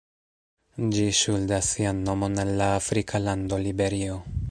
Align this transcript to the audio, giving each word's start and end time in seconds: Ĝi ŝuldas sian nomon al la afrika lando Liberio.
Ĝi 0.95 1.03
ŝuldas 1.17 1.69
sian 1.75 2.01
nomon 2.09 2.43
al 2.47 2.57
la 2.63 2.73
afrika 2.81 3.23
lando 3.29 3.65
Liberio. 3.67 4.23